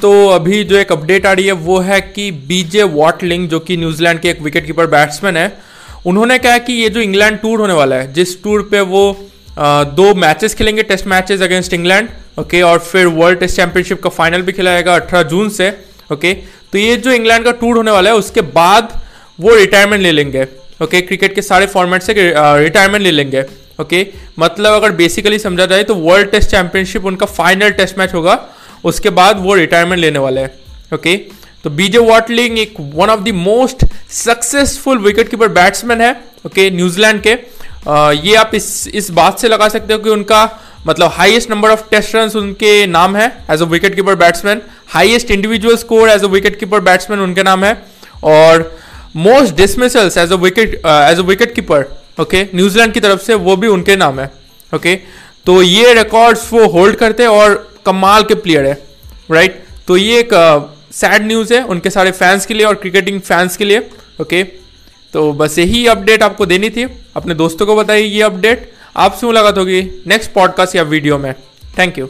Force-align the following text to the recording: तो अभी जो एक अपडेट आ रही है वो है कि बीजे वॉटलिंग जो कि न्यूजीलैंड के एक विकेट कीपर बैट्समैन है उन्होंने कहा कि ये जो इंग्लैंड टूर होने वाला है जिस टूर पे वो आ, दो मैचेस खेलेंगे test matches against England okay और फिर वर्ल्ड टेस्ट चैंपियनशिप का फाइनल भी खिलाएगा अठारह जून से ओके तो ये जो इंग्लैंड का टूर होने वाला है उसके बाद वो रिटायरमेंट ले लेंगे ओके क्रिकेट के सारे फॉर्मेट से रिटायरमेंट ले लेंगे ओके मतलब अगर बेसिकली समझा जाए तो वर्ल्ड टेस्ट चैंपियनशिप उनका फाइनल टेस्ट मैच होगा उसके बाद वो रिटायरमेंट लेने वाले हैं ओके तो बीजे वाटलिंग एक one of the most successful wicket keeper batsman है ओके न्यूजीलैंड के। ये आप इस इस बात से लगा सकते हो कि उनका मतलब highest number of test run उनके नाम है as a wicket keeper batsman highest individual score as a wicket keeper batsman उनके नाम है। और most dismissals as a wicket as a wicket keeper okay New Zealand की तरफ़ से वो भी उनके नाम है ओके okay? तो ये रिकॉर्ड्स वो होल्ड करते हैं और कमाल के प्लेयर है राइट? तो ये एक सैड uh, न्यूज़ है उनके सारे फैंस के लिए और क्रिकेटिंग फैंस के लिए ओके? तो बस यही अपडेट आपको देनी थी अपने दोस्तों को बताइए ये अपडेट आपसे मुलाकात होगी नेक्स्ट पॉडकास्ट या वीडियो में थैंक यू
तो 0.00 0.12
अभी 0.28 0.62
जो 0.64 0.76
एक 0.76 0.92
अपडेट 0.92 1.26
आ 1.26 1.32
रही 1.32 1.46
है 1.46 1.52
वो 1.64 1.78
है 1.80 2.00
कि 2.00 2.30
बीजे 2.48 2.82
वॉटलिंग 2.92 3.48
जो 3.48 3.60
कि 3.60 3.76
न्यूजीलैंड 3.76 4.20
के 4.20 4.28
एक 4.28 4.40
विकेट 4.42 4.66
कीपर 4.66 4.86
बैट्समैन 4.88 5.36
है 5.36 5.52
उन्होंने 6.06 6.38
कहा 6.38 6.58
कि 6.58 6.72
ये 6.72 6.88
जो 6.88 7.00
इंग्लैंड 7.00 7.38
टूर 7.38 7.60
होने 7.60 7.72
वाला 7.72 7.96
है 7.96 8.12
जिस 8.12 8.42
टूर 8.42 8.62
पे 8.70 8.80
वो 8.86 9.04
आ, 9.58 9.84
दो 9.84 10.14
मैचेस 10.16 10.54
खेलेंगे 10.54 10.82
test 10.84 11.06
matches 11.06 11.42
against 11.42 11.74
England 11.74 12.08
okay 12.38 12.62
और 12.62 12.78
फिर 12.80 13.06
वर्ल्ड 13.14 13.38
टेस्ट 13.38 13.56
चैंपियनशिप 13.56 14.02
का 14.02 14.10
फाइनल 14.10 14.42
भी 14.42 14.52
खिलाएगा 14.52 14.94
अठारह 14.94 15.22
जून 15.30 15.48
से 15.50 15.70
ओके 16.12 16.32
तो 16.72 16.78
ये 16.78 16.96
जो 16.96 17.12
इंग्लैंड 17.12 17.44
का 17.44 17.50
टूर 17.60 17.76
होने 17.76 17.90
वाला 17.90 18.10
है 18.10 18.16
उसके 18.16 18.40
बाद 18.52 19.00
वो 19.38 19.54
रिटायरमेंट 19.54 20.02
ले 20.02 20.12
लेंगे 20.12 20.46
ओके 20.82 21.00
क्रिकेट 21.02 21.34
के 21.34 21.42
सारे 21.42 21.66
फॉर्मेट 21.68 22.02
से 22.02 22.14
रिटायरमेंट 22.14 23.02
ले 23.02 23.10
लेंगे 23.10 23.44
ओके 23.80 24.06
मतलब 24.38 24.72
अगर 24.72 24.92
बेसिकली 24.94 25.38
समझा 25.38 25.66
जाए 25.66 25.82
तो 25.84 25.94
वर्ल्ड 25.96 26.30
टेस्ट 26.30 26.50
चैंपियनशिप 26.50 27.04
उनका 27.06 27.26
फाइनल 27.28 27.70
टेस्ट 27.72 27.98
मैच 27.98 28.14
होगा 28.14 28.34
उसके 28.84 29.10
बाद 29.10 29.40
वो 29.42 29.54
रिटायरमेंट 29.54 30.00
लेने 30.00 30.18
वाले 30.18 30.40
हैं 30.40 30.94
ओके 30.94 31.16
तो 31.64 31.70
बीजे 31.70 31.98
वाटलिंग 32.08 32.58
एक 32.58 32.74
one 32.94 33.10
of 33.10 33.20
the 33.20 33.34
most 33.34 33.84
successful 34.12 34.98
wicket 34.98 35.28
keeper 35.28 35.48
batsman 35.58 36.00
है 36.00 36.12
ओके 36.46 36.70
न्यूजीलैंड 36.70 37.22
के। 37.26 37.30
ये 38.28 38.34
आप 38.36 38.50
इस 38.54 38.88
इस 38.88 39.10
बात 39.10 39.38
से 39.38 39.48
लगा 39.48 39.68
सकते 39.68 39.92
हो 39.92 39.98
कि 39.98 40.10
उनका 40.10 40.42
मतलब 40.86 41.10
highest 41.14 41.50
number 41.50 41.70
of 41.70 41.88
test 41.90 42.14
run 42.16 42.30
उनके 42.38 42.86
नाम 42.86 43.16
है 43.16 43.26
as 43.50 43.62
a 43.62 43.64
wicket 43.66 43.94
keeper 43.94 44.14
batsman 44.16 44.62
highest 44.88 45.30
individual 45.30 45.76
score 45.76 46.10
as 46.10 46.24
a 46.24 46.28
wicket 46.28 46.58
keeper 46.60 46.80
batsman 46.80 47.20
उनके 47.20 47.42
नाम 47.42 47.64
है। 47.64 47.74
और 48.24 48.70
most 49.16 49.54
dismissals 49.56 50.16
as 50.18 50.32
a 50.32 50.36
wicket 50.36 50.74
as 50.86 51.18
a 51.18 51.22
wicket 51.22 51.54
keeper 51.54 51.84
okay 52.20 52.42
New Zealand 52.54 52.92
की 52.94 53.00
तरफ़ 53.00 53.20
से 53.22 53.34
वो 53.34 53.56
भी 53.56 53.68
उनके 53.68 53.96
नाम 53.96 54.20
है 54.20 54.30
ओके 54.72 54.94
okay? 54.94 55.04
तो 55.46 55.62
ये 55.62 55.92
रिकॉर्ड्स 55.94 56.52
वो 56.52 56.66
होल्ड 56.68 56.96
करते 56.96 57.22
हैं 57.22 57.30
और 57.30 57.71
कमाल 57.86 58.22
के 58.22 58.34
प्लेयर 58.34 58.66
है 58.66 58.82
राइट? 59.30 59.64
तो 59.86 59.96
ये 59.96 60.18
एक 60.20 60.28
सैड 60.92 61.20
uh, 61.20 61.26
न्यूज़ 61.26 61.54
है 61.54 61.62
उनके 61.64 61.90
सारे 61.90 62.10
फैंस 62.10 62.46
के 62.46 62.54
लिए 62.54 62.66
और 62.66 62.74
क्रिकेटिंग 62.74 63.20
फैंस 63.20 63.56
के 63.56 63.64
लिए 63.64 63.90
ओके? 64.20 64.42
तो 65.12 65.32
बस 65.32 65.58
यही 65.58 65.86
अपडेट 65.86 66.22
आपको 66.22 66.46
देनी 66.46 66.70
थी 66.70 66.86
अपने 67.16 67.34
दोस्तों 67.34 67.66
को 67.66 67.76
बताइए 67.76 68.04
ये 68.04 68.22
अपडेट 68.22 68.72
आपसे 68.96 69.26
मुलाकात 69.26 69.58
होगी 69.58 69.82
नेक्स्ट 70.06 70.32
पॉडकास्ट 70.32 70.76
या 70.76 70.82
वीडियो 70.82 71.18
में 71.18 71.32
थैंक 71.78 71.98
यू 71.98 72.08